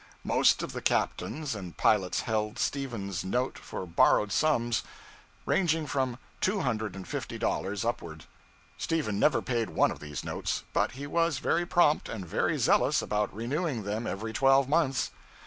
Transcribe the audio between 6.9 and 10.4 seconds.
and fifty dollars upward. Stephen never paid one of these